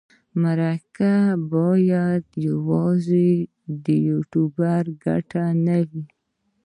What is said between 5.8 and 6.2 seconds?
وي.